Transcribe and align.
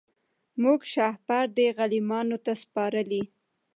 موږ 0.61 0.79
شهپر 0.93 1.45
دی 1.57 1.67
غلیمانو 1.77 2.37
ته 2.45 2.51
سپارلی 2.61 3.23